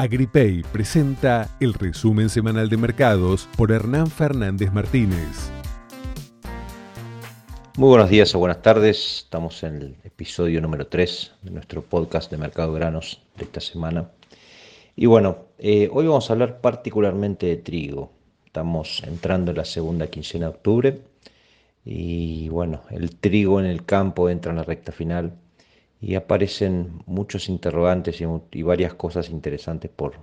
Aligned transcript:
Agripay 0.00 0.62
presenta 0.62 1.48
el 1.58 1.74
resumen 1.74 2.28
semanal 2.28 2.68
de 2.68 2.76
mercados 2.76 3.48
por 3.56 3.72
Hernán 3.72 4.06
Fernández 4.06 4.72
Martínez. 4.72 5.50
Muy 7.76 7.88
buenos 7.88 8.08
días 8.08 8.32
o 8.32 8.38
buenas 8.38 8.62
tardes. 8.62 9.24
Estamos 9.24 9.60
en 9.64 9.74
el 9.74 9.96
episodio 10.04 10.60
número 10.60 10.86
3 10.86 11.32
de 11.42 11.50
nuestro 11.50 11.82
podcast 11.82 12.30
de 12.30 12.36
Mercado 12.36 12.72
Granos 12.74 13.20
de 13.36 13.42
esta 13.42 13.60
semana. 13.60 14.08
Y 14.94 15.06
bueno, 15.06 15.46
eh, 15.58 15.88
hoy 15.92 16.06
vamos 16.06 16.30
a 16.30 16.34
hablar 16.34 16.60
particularmente 16.60 17.46
de 17.46 17.56
trigo. 17.56 18.12
Estamos 18.46 19.02
entrando 19.04 19.50
en 19.50 19.56
la 19.56 19.64
segunda 19.64 20.06
quincena 20.06 20.46
de 20.46 20.52
octubre 20.52 21.02
y 21.84 22.48
bueno, 22.50 22.82
el 22.90 23.16
trigo 23.16 23.58
en 23.58 23.66
el 23.66 23.84
campo 23.84 24.30
entra 24.30 24.52
en 24.52 24.58
la 24.58 24.64
recta 24.64 24.92
final 24.92 25.32
y 26.00 26.14
aparecen 26.14 27.02
muchos 27.06 27.48
interrogantes 27.48 28.20
y, 28.52 28.62
varias 28.62 28.94
cosas 28.94 29.30
interesantes 29.30 29.90
por, 29.94 30.14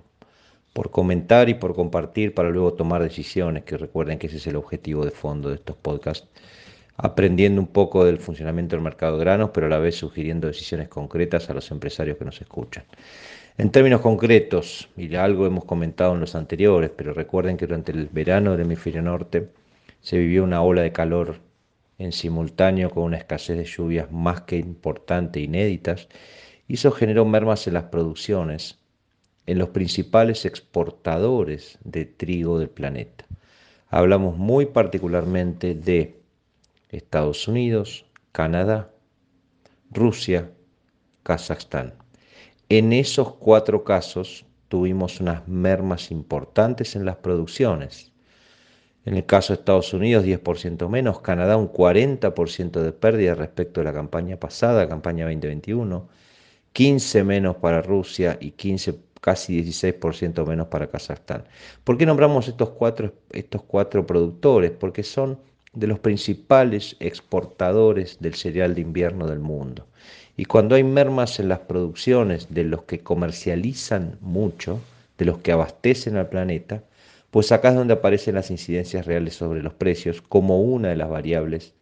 por 0.72 0.90
comentar 0.90 1.48
y 1.48 1.54
por 1.54 1.74
compartir 1.74 2.34
para 2.34 2.50
luego 2.50 2.74
tomar 2.74 3.02
decisiones, 3.02 3.64
que 3.64 3.76
recuerden 3.76 4.18
que 4.18 4.26
ese 4.28 4.36
es 4.36 4.46
el 4.46 4.56
objetivo 4.56 5.04
de 5.04 5.10
fondo 5.10 5.50
de 5.50 5.56
estos 5.56 5.76
podcasts, 5.76 6.28
aprendiendo 6.96 7.60
un 7.60 7.66
poco 7.66 8.04
del 8.04 8.18
funcionamiento 8.18 8.74
del 8.74 8.82
mercado 8.82 9.18
de 9.18 9.24
granos, 9.24 9.50
pero 9.52 9.66
a 9.66 9.70
la 9.70 9.78
vez 9.78 9.96
sugiriendo 9.96 10.46
decisiones 10.46 10.88
concretas 10.88 11.50
a 11.50 11.54
los 11.54 11.70
empresarios 11.70 12.16
que 12.16 12.24
nos 12.24 12.40
escuchan. 12.40 12.84
En 13.58 13.70
términos 13.70 14.00
concretos, 14.00 14.88
y 14.96 15.14
algo 15.14 15.46
hemos 15.46 15.64
comentado 15.64 16.14
en 16.14 16.20
los 16.20 16.34
anteriores, 16.34 16.90
pero 16.94 17.12
recuerden 17.12 17.56
que 17.56 17.66
durante 17.66 17.92
el 17.92 18.08
verano 18.08 18.52
del 18.52 18.62
hemisferio 18.62 19.02
norte 19.02 19.48
se 20.00 20.18
vivió 20.18 20.44
una 20.44 20.62
ola 20.62 20.82
de 20.82 20.92
calor 20.92 21.45
en 21.98 22.12
simultáneo 22.12 22.90
con 22.90 23.04
una 23.04 23.16
escasez 23.16 23.56
de 23.56 23.64
lluvias 23.64 24.10
más 24.12 24.42
que 24.42 24.56
importante 24.56 25.40
e 25.40 25.44
inéditas, 25.44 26.08
eso 26.68 26.90
generó 26.90 27.24
mermas 27.24 27.66
en 27.66 27.74
las 27.74 27.84
producciones 27.84 28.78
en 29.46 29.58
los 29.58 29.68
principales 29.68 30.44
exportadores 30.44 31.78
de 31.84 32.04
trigo 32.04 32.58
del 32.58 32.68
planeta. 32.68 33.24
Hablamos 33.88 34.36
muy 34.36 34.66
particularmente 34.66 35.74
de 35.74 36.20
Estados 36.88 37.46
Unidos, 37.46 38.04
Canadá, 38.32 38.90
Rusia, 39.90 40.50
Kazajstán. 41.22 41.94
En 42.68 42.92
esos 42.92 43.34
cuatro 43.34 43.84
casos 43.84 44.44
tuvimos 44.68 45.20
unas 45.20 45.46
mermas 45.46 46.10
importantes 46.10 46.96
en 46.96 47.04
las 47.04 47.16
producciones 47.16 48.12
en 49.06 49.16
el 49.16 49.24
caso 49.24 49.52
de 49.52 49.60
Estados 49.60 49.94
Unidos, 49.94 50.24
10% 50.24 50.88
menos. 50.88 51.20
Canadá, 51.20 51.56
un 51.56 51.72
40% 51.72 52.80
de 52.82 52.92
pérdida 52.92 53.36
respecto 53.36 53.80
a 53.80 53.84
la 53.84 53.92
campaña 53.92 54.36
pasada, 54.36 54.88
campaña 54.88 55.26
2021. 55.26 56.08
15 56.72 57.24
menos 57.24 57.56
para 57.56 57.82
Rusia 57.82 58.36
y 58.40 58.50
15, 58.50 58.98
casi 59.20 59.62
16% 59.62 60.44
menos 60.44 60.66
para 60.66 60.88
Kazajstán. 60.88 61.44
¿Por 61.84 61.96
qué 61.96 62.04
nombramos 62.04 62.48
estos 62.48 62.70
cuatro, 62.70 63.14
estos 63.30 63.62
cuatro 63.62 64.04
productores? 64.04 64.72
Porque 64.72 65.04
son 65.04 65.38
de 65.72 65.86
los 65.86 66.00
principales 66.00 66.96
exportadores 66.98 68.18
del 68.18 68.34
cereal 68.34 68.74
de 68.74 68.80
invierno 68.80 69.28
del 69.28 69.38
mundo. 69.38 69.86
Y 70.36 70.46
cuando 70.46 70.74
hay 70.74 70.82
mermas 70.82 71.38
en 71.38 71.48
las 71.48 71.60
producciones 71.60 72.48
de 72.52 72.64
los 72.64 72.82
que 72.82 72.98
comercializan 72.98 74.18
mucho, 74.20 74.80
de 75.16 75.26
los 75.26 75.38
que 75.38 75.52
abastecen 75.52 76.16
al 76.16 76.28
planeta, 76.28 76.82
pues 77.30 77.52
acá 77.52 77.70
es 77.70 77.74
donde 77.74 77.94
aparecen 77.94 78.34
las 78.34 78.50
incidencias 78.50 79.06
reales 79.06 79.34
sobre 79.34 79.62
los 79.62 79.74
precios 79.74 80.22
como 80.22 80.60
una 80.62 80.88
de 80.88 80.96
las 80.96 81.10
variables, 81.10 81.74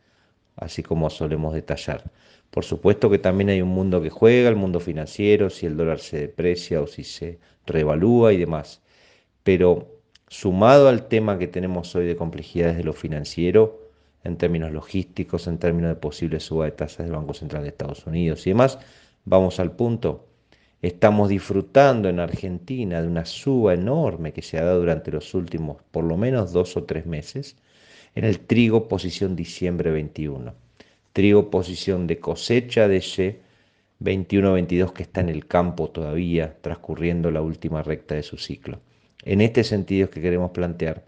así 0.57 0.83
como 0.83 1.11
solemos 1.11 1.55
detallar. 1.55 2.11
Por 2.51 2.65
supuesto 2.65 3.11
que 3.11 3.19
también 3.19 3.51
hay 3.51 3.63
un 3.63 3.69
mundo 3.69 4.01
que 4.01 4.11
juega, 4.11 4.49
el 4.49 4.57
mundo 4.57 4.81
financiero, 4.81 5.51
si 5.51 5.67
el 5.67 5.77
dólar 5.77 5.99
se 5.99 6.19
deprecia 6.19 6.81
o 6.81 6.87
si 6.87 7.05
se 7.05 7.39
revalúa 7.67 8.33
y 8.33 8.39
demás. 8.39 8.83
Pero 9.43 10.01
sumado 10.29 10.89
al 10.89 11.09
tema 11.09 11.39
que 11.39 11.49
tenemos 11.49 11.95
hoy 11.97 12.07
de 12.07 12.17
complejidades 12.17 12.77
de 12.77 12.85
lo 12.85 12.93
financiero, 12.93 13.85
en 14.25 14.37
términos 14.39 14.73
logísticos, 14.73 15.47
en 15.47 15.59
términos 15.59 15.91
de 15.91 15.97
posible 15.97 16.41
suba 16.41 16.65
de 16.67 16.73
tasas 16.73 17.07
del 17.07 17.17
Banco 17.17 17.35
Central 17.35 17.63
de 17.63 17.69
Estados 17.69 18.07
Unidos 18.07 18.47
y 18.47 18.51
demás, 18.51 18.79
vamos 19.25 19.61
al 19.61 19.73
punto. 19.73 20.27
Estamos 20.85 21.31
disfrutando 21.31 22.11
en 22.11 22.21
Argentina 22.21 23.01
de 23.01 23.09
una 23.09 23.25
suba 23.25 23.73
enorme 23.73 24.35
que 24.35 24.43
se 24.43 24.59
ha 24.59 24.65
dado 24.65 24.81
durante 24.81 25.11
los 25.11 25.33
últimos 25.33 25.79
por 25.91 26.05
lo 26.05 26.19
menos 26.19 26.53
dos 26.53 26.77
o 26.77 26.85
tres 26.85 27.07
meses 27.07 27.57
en 28.15 28.25
el 28.25 28.41
trigo 28.41 28.87
posición 28.87 29.35
diciembre 29.35 29.91
21. 29.91 30.53
Trigo 31.15 31.51
posición 31.51 32.07
de 32.07 32.21
cosecha 32.21 32.87
de 32.87 32.99
Y 32.99 34.05
21-22 34.05 34.93
que 34.93 35.05
está 35.05 35.23
en 35.23 35.31
el 35.31 35.47
campo 35.47 35.89
todavía 35.89 36.59
transcurriendo 36.61 37.31
la 37.31 37.41
última 37.41 37.83
recta 37.83 38.15
de 38.15 38.23
su 38.23 38.37
ciclo. 38.37 38.81
En 39.23 39.41
este 39.41 39.65
sentido 39.65 40.05
es 40.05 40.11
que 40.11 40.21
queremos 40.21 40.51
plantear 40.51 41.03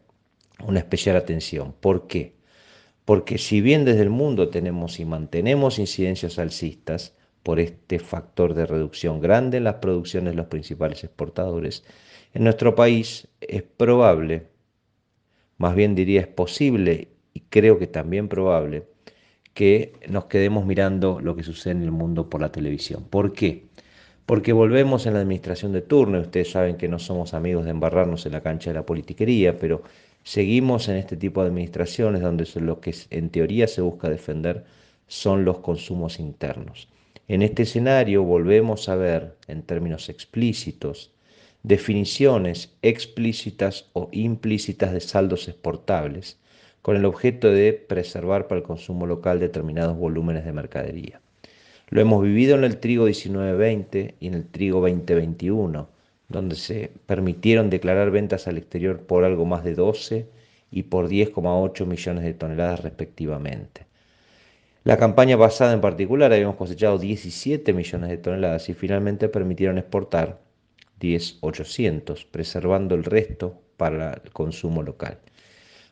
una 0.66 0.78
especial 0.78 1.16
atención. 1.16 1.74
¿Por 1.78 2.06
qué? 2.06 2.32
Porque 3.04 3.36
si 3.36 3.60
bien 3.60 3.84
desde 3.84 4.04
el 4.04 4.10
mundo 4.10 4.48
tenemos 4.48 4.98
y 5.00 5.04
mantenemos 5.04 5.78
incidencias 5.78 6.38
alcistas, 6.38 7.15
por 7.46 7.60
este 7.60 8.00
factor 8.00 8.54
de 8.54 8.66
reducción 8.66 9.20
grande 9.20 9.58
en 9.58 9.62
las 9.62 9.76
producciones 9.76 10.32
de 10.32 10.36
los 10.36 10.46
principales 10.46 11.04
exportadores. 11.04 11.84
En 12.34 12.42
nuestro 12.42 12.74
país 12.74 13.28
es 13.40 13.62
probable, 13.62 14.48
más 15.56 15.76
bien 15.76 15.94
diría 15.94 16.22
es 16.22 16.26
posible 16.26 17.06
y 17.34 17.42
creo 17.42 17.78
que 17.78 17.86
también 17.86 18.28
probable, 18.28 18.88
que 19.54 19.92
nos 20.08 20.24
quedemos 20.24 20.66
mirando 20.66 21.20
lo 21.20 21.36
que 21.36 21.44
sucede 21.44 21.74
en 21.74 21.82
el 21.84 21.92
mundo 21.92 22.28
por 22.28 22.40
la 22.40 22.50
televisión. 22.50 23.04
¿Por 23.04 23.32
qué? 23.32 23.68
Porque 24.26 24.52
volvemos 24.52 25.06
en 25.06 25.14
la 25.14 25.20
administración 25.20 25.72
de 25.72 25.82
turno, 25.82 26.18
ustedes 26.18 26.50
saben 26.50 26.76
que 26.76 26.88
no 26.88 26.98
somos 26.98 27.32
amigos 27.32 27.64
de 27.64 27.70
embarrarnos 27.70 28.26
en 28.26 28.32
la 28.32 28.40
cancha 28.40 28.70
de 28.70 28.74
la 28.74 28.86
politiquería, 28.86 29.56
pero 29.56 29.84
seguimos 30.24 30.88
en 30.88 30.96
este 30.96 31.16
tipo 31.16 31.42
de 31.42 31.50
administraciones 31.50 32.22
donde 32.22 32.44
lo 32.56 32.80
que 32.80 32.92
en 33.10 33.30
teoría 33.30 33.68
se 33.68 33.82
busca 33.82 34.10
defender 34.10 34.64
son 35.06 35.44
los 35.44 35.60
consumos 35.60 36.18
internos. 36.18 36.88
En 37.28 37.42
este 37.42 37.64
escenario 37.64 38.22
volvemos 38.22 38.88
a 38.88 38.94
ver, 38.94 39.36
en 39.48 39.62
términos 39.62 40.08
explícitos, 40.08 41.12
definiciones 41.64 42.76
explícitas 42.82 43.90
o 43.94 44.08
implícitas 44.12 44.92
de 44.92 45.00
saldos 45.00 45.48
exportables, 45.48 46.38
con 46.82 46.94
el 46.94 47.04
objeto 47.04 47.50
de 47.50 47.72
preservar 47.72 48.46
para 48.46 48.60
el 48.60 48.64
consumo 48.64 49.06
local 49.06 49.40
determinados 49.40 49.96
volúmenes 49.96 50.44
de 50.44 50.52
mercadería. 50.52 51.20
Lo 51.88 52.00
hemos 52.00 52.22
vivido 52.22 52.56
en 52.56 52.62
el 52.62 52.78
trigo 52.78 53.08
19-20 53.08 54.14
y 54.20 54.28
en 54.28 54.34
el 54.34 54.46
trigo 54.46 54.80
2021, 54.80 55.88
donde 56.28 56.54
se 56.54 56.92
permitieron 57.06 57.70
declarar 57.70 58.12
ventas 58.12 58.46
al 58.46 58.56
exterior 58.56 59.00
por 59.00 59.24
algo 59.24 59.44
más 59.46 59.64
de 59.64 59.74
12 59.74 60.28
y 60.70 60.84
por 60.84 61.08
10,8 61.08 61.86
millones 61.86 62.22
de 62.22 62.34
toneladas 62.34 62.84
respectivamente. 62.84 63.85
La 64.86 64.98
campaña 64.98 65.36
pasada 65.36 65.72
en 65.72 65.80
particular 65.80 66.32
habíamos 66.32 66.54
cosechado 66.54 66.96
17 66.96 67.72
millones 67.72 68.08
de 68.08 68.18
toneladas 68.18 68.68
y 68.68 68.72
finalmente 68.72 69.28
permitieron 69.28 69.78
exportar 69.78 70.38
10.800, 71.00 72.24
preservando 72.30 72.94
el 72.94 73.02
resto 73.02 73.60
para 73.76 74.12
el 74.12 74.30
consumo 74.30 74.84
local. 74.84 75.18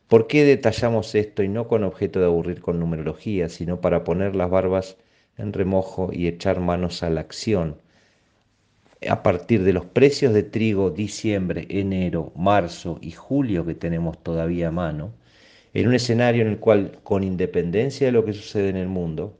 ¿Por 0.07 0.27
qué 0.27 0.45
detallamos 0.45 1.13
esto 1.13 1.43
y 1.43 1.49
no 1.49 1.67
con 1.67 1.83
objeto 1.83 2.21
de 2.21 2.27
aburrir 2.27 2.61
con 2.61 2.79
numerología, 2.79 3.49
sino 3.49 3.81
para 3.81 4.05
poner 4.05 4.33
las 4.33 4.49
barbas 4.49 4.95
en 5.37 5.51
remojo 5.51 6.11
y 6.13 6.29
echar 6.29 6.61
manos 6.61 7.03
a 7.03 7.09
la 7.09 7.19
acción? 7.19 7.81
A 9.09 9.23
partir 9.23 9.63
de 9.65 9.73
los 9.73 9.85
precios 9.85 10.33
de 10.33 10.43
trigo 10.43 10.89
diciembre, 10.89 11.67
enero, 11.67 12.31
marzo 12.37 12.97
y 13.01 13.11
julio 13.11 13.65
que 13.65 13.75
tenemos 13.75 14.23
todavía 14.23 14.69
a 14.69 14.71
mano, 14.71 15.11
en 15.75 15.89
un 15.89 15.93
escenario 15.93 16.41
en 16.41 16.47
el 16.47 16.57
cual, 16.57 16.99
con 17.03 17.21
independencia 17.23 18.07
de 18.07 18.13
lo 18.13 18.23
que 18.23 18.31
sucede 18.31 18.69
en 18.69 18.77
el 18.77 18.87
mundo, 18.87 19.37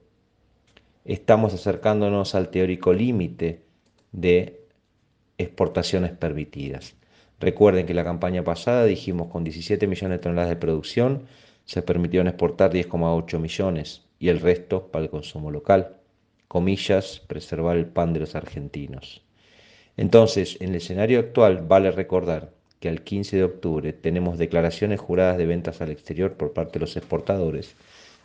estamos 1.06 1.54
acercándonos 1.54 2.36
al 2.36 2.50
teórico 2.50 2.92
límite 2.92 3.62
de 4.12 4.60
exportaciones 5.38 6.12
permitidas. 6.12 6.96
Recuerden 7.40 7.86
que 7.86 7.94
la 7.94 8.04
campaña 8.04 8.44
pasada 8.44 8.84
dijimos 8.84 9.30
con 9.30 9.46
17 9.46 9.88
millones 9.88 10.18
de 10.18 10.24
toneladas 10.24 10.50
de 10.50 10.58
producción 10.58 11.24
se 11.64 11.82
permitieron 11.82 12.28
exportar 12.28 12.72
10,8 12.72 13.40
millones 13.40 14.04
y 14.20 14.28
el 14.28 14.42
resto 14.42 14.88
para 14.88 15.06
el 15.06 15.12
consumo 15.12 15.52
local. 15.52 15.96
Comillas, 16.50 17.22
preservar 17.28 17.78
el 17.78 17.86
pan 17.86 18.12
de 18.12 18.20
los 18.20 18.36
argentinos. 18.36 19.24
Entonces, 19.96 20.58
en 20.60 20.70
el 20.70 20.76
escenario 20.76 21.20
actual 21.20 21.64
vale 21.66 21.92
recordar 21.92 22.52
que 22.86 22.90
al 22.90 23.02
15 23.02 23.38
de 23.38 23.44
octubre 23.44 23.94
tenemos 23.94 24.38
declaraciones 24.38 25.00
juradas 25.00 25.40
de 25.40 25.48
ventas 25.48 25.82
al 25.82 25.90
exterior 25.90 26.34
por 26.34 26.54
parte 26.54 26.74
de 26.74 26.82
los 26.82 26.96
exportadores 26.96 27.74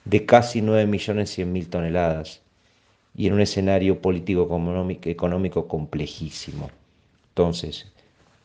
de 0.04 0.26
casi 0.26 0.60
9.100.000 0.60 1.70
toneladas 1.70 2.42
y 3.16 3.26
en 3.26 3.32
un 3.32 3.40
escenario 3.40 4.02
político 4.02 4.42
económico 5.04 5.66
complejísimo. 5.66 6.70
Entonces, 7.30 7.90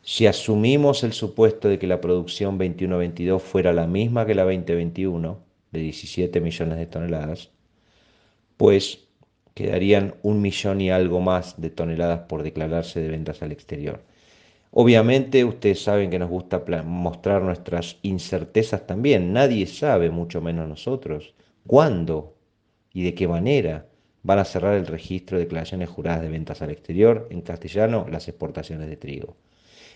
si 0.00 0.26
asumimos 0.26 1.04
el 1.04 1.12
supuesto 1.12 1.68
de 1.68 1.78
que 1.78 1.86
la 1.86 2.00
producción 2.00 2.58
21-22 2.58 3.38
fuera 3.38 3.74
la 3.74 3.86
misma 3.86 4.24
que 4.24 4.34
la 4.34 4.44
2021, 4.44 5.38
de 5.70 5.80
17 5.80 6.40
millones 6.40 6.78
de 6.78 6.86
toneladas, 6.86 7.50
pues 8.56 9.00
quedarían 9.52 10.14
un 10.22 10.40
millón 10.40 10.80
y 10.80 10.88
algo 10.88 11.20
más 11.20 11.60
de 11.60 11.68
toneladas 11.68 12.20
por 12.20 12.42
declararse 12.42 13.00
de 13.00 13.08
ventas 13.08 13.42
al 13.42 13.52
exterior. 13.52 14.00
Obviamente 14.78 15.42
ustedes 15.42 15.82
saben 15.82 16.10
que 16.10 16.18
nos 16.18 16.28
gusta 16.28 16.62
mostrar 16.84 17.40
nuestras 17.40 17.96
incertezas 18.02 18.86
también. 18.86 19.32
Nadie 19.32 19.66
sabe, 19.66 20.10
mucho 20.10 20.42
menos 20.42 20.68
nosotros, 20.68 21.34
cuándo 21.66 22.36
y 22.92 23.02
de 23.02 23.14
qué 23.14 23.26
manera 23.26 23.88
van 24.22 24.38
a 24.38 24.44
cerrar 24.44 24.74
el 24.74 24.86
registro 24.86 25.38
de 25.38 25.44
declaraciones 25.44 25.88
juradas 25.88 26.20
de 26.20 26.28
ventas 26.28 26.60
al 26.60 26.72
exterior, 26.72 27.26
en 27.30 27.40
castellano, 27.40 28.06
las 28.10 28.28
exportaciones 28.28 28.90
de 28.90 28.98
trigo. 28.98 29.38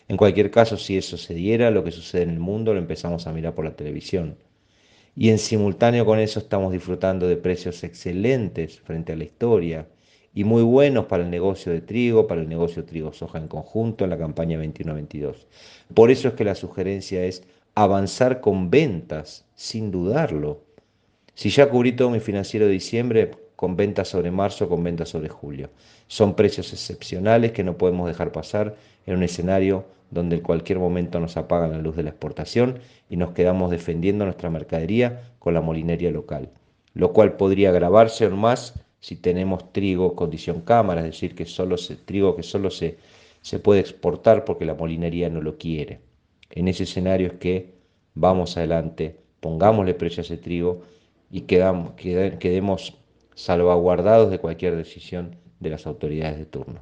En 0.08 0.16
cualquier 0.16 0.50
caso, 0.50 0.78
si 0.78 0.96
eso 0.96 1.18
se 1.18 1.34
diera, 1.34 1.70
lo 1.70 1.84
que 1.84 1.92
sucede 1.92 2.22
en 2.22 2.30
el 2.30 2.40
mundo 2.40 2.72
lo 2.72 2.80
empezamos 2.80 3.26
a 3.26 3.34
mirar 3.34 3.54
por 3.54 3.66
la 3.66 3.76
televisión. 3.76 4.38
Y 5.14 5.28
en 5.28 5.36
simultáneo 5.36 6.06
con 6.06 6.18
eso 6.18 6.38
estamos 6.38 6.72
disfrutando 6.72 7.28
de 7.28 7.36
precios 7.36 7.84
excelentes 7.84 8.80
frente 8.80 9.12
a 9.12 9.16
la 9.16 9.24
historia 9.24 9.86
y 10.34 10.44
muy 10.44 10.62
buenos 10.62 11.06
para 11.06 11.24
el 11.24 11.30
negocio 11.30 11.72
de 11.72 11.80
trigo, 11.80 12.26
para 12.26 12.40
el 12.40 12.48
negocio 12.48 12.84
trigo-soja 12.84 13.38
en 13.38 13.48
conjunto 13.48 14.04
en 14.04 14.10
la 14.10 14.18
campaña 14.18 14.58
21-22. 14.58 15.46
Por 15.94 16.10
eso 16.10 16.28
es 16.28 16.34
que 16.34 16.44
la 16.44 16.54
sugerencia 16.54 17.24
es 17.24 17.42
avanzar 17.74 18.40
con 18.40 18.70
ventas, 18.70 19.44
sin 19.54 19.90
dudarlo. 19.90 20.62
Si 21.34 21.50
ya 21.50 21.68
cubrí 21.68 21.92
todo 21.92 22.10
mi 22.10 22.20
financiero 22.20 22.66
de 22.66 22.72
diciembre, 22.72 23.30
con 23.60 23.76
ventas 23.76 24.08
sobre 24.08 24.30
marzo, 24.30 24.70
con 24.70 24.82
ventas 24.82 25.10
sobre 25.10 25.28
julio. 25.28 25.68
Son 26.06 26.34
precios 26.34 26.72
excepcionales 26.72 27.52
que 27.52 27.62
no 27.62 27.76
podemos 27.76 28.08
dejar 28.08 28.32
pasar 28.32 28.74
en 29.04 29.16
un 29.16 29.22
escenario 29.22 29.84
donde 30.10 30.36
en 30.36 30.42
cualquier 30.42 30.78
momento 30.78 31.20
nos 31.20 31.36
apagan 31.36 31.72
la 31.72 31.78
luz 31.78 31.94
de 31.94 32.02
la 32.02 32.08
exportación 32.08 32.78
y 33.10 33.18
nos 33.18 33.32
quedamos 33.32 33.70
defendiendo 33.70 34.24
nuestra 34.24 34.48
mercadería 34.48 35.34
con 35.38 35.52
la 35.52 35.60
molinería 35.60 36.10
local, 36.10 36.48
lo 36.94 37.12
cual 37.12 37.34
podría 37.34 37.68
agravarse 37.68 38.24
aún 38.24 38.38
más 38.38 38.80
si 39.00 39.16
tenemos 39.16 39.72
trigo 39.72 40.14
condición 40.14 40.60
cámara, 40.60 41.00
es 41.00 41.06
decir, 41.06 41.34
que 41.34 41.46
solo 41.46 41.76
se, 41.76 41.96
trigo 41.96 42.36
que 42.36 42.42
solo 42.42 42.70
se, 42.70 42.98
se 43.40 43.58
puede 43.58 43.80
exportar 43.80 44.44
porque 44.44 44.64
la 44.64 44.74
molinería 44.74 45.28
no 45.28 45.40
lo 45.40 45.58
quiere. 45.58 46.00
En 46.50 46.68
ese 46.68 46.84
escenario 46.84 47.28
es 47.28 47.32
que 47.34 47.74
vamos 48.14 48.56
adelante, 48.56 49.16
pongámosle 49.40 49.94
precio 49.94 50.20
a 50.20 50.24
ese 50.24 50.36
trigo 50.36 50.82
y 51.30 51.42
quedamos, 51.42 51.92
quedemos 51.94 52.96
salvaguardados 53.34 54.30
de 54.30 54.38
cualquier 54.38 54.76
decisión 54.76 55.36
de 55.60 55.70
las 55.70 55.86
autoridades 55.86 56.38
de 56.38 56.46
turno. 56.46 56.80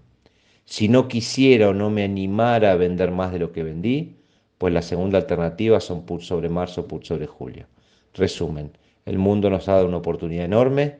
Si 0.64 0.88
no 0.88 1.08
quisiera 1.08 1.68
o 1.68 1.74
no 1.74 1.88
me 1.90 2.04
animara 2.04 2.72
a 2.72 2.76
vender 2.76 3.10
más 3.10 3.32
de 3.32 3.38
lo 3.38 3.52
que 3.52 3.62
vendí, 3.62 4.16
pues 4.58 4.74
la 4.74 4.82
segunda 4.82 5.18
alternativa 5.18 5.80
son 5.80 6.04
put 6.04 6.22
sobre 6.22 6.48
marzo, 6.48 6.86
put 6.86 7.04
sobre 7.04 7.26
julio. 7.26 7.66
Resumen, 8.14 8.72
el 9.06 9.18
mundo 9.18 9.50
nos 9.50 9.68
ha 9.68 9.74
dado 9.74 9.86
una 9.86 9.98
oportunidad 9.98 10.44
enorme, 10.44 10.98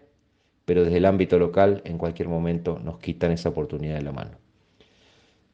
pero 0.69 0.85
desde 0.85 0.99
el 0.99 1.06
ámbito 1.06 1.38
local 1.38 1.81
en 1.87 1.97
cualquier 1.97 2.29
momento 2.29 2.79
nos 2.79 2.99
quitan 2.99 3.32
esa 3.32 3.49
oportunidad 3.49 3.94
de 3.94 4.03
la 4.03 4.12
mano. 4.12 4.32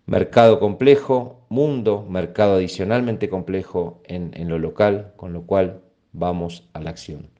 Mercado 0.06 0.58
complejo, 0.58 1.46
mundo, 1.48 2.04
mercado 2.10 2.56
adicionalmente 2.56 3.28
complejo 3.28 4.02
en, 4.06 4.32
en 4.34 4.48
lo 4.48 4.58
local, 4.58 5.12
con 5.14 5.32
lo 5.32 5.42
cual 5.42 5.82
vamos 6.10 6.68
a 6.72 6.80
la 6.80 6.90
acción. 6.90 7.30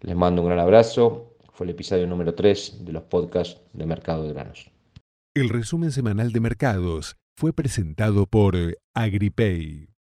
Les 0.00 0.14
mando 0.14 0.42
un 0.42 0.46
gran 0.46 0.60
abrazo. 0.60 1.34
Fue 1.52 1.66
el 1.66 1.70
episodio 1.70 2.06
número 2.06 2.36
3 2.36 2.84
de 2.84 2.92
los 2.92 3.02
podcasts 3.02 3.60
de 3.72 3.84
Mercado 3.84 4.22
de 4.22 4.34
Granos. 4.34 4.70
El 5.34 5.48
resumen 5.48 5.90
semanal 5.90 6.30
de 6.30 6.38
mercados 6.38 7.16
fue 7.36 7.52
presentado 7.52 8.26
por 8.26 8.54
AgriPay. 8.94 9.91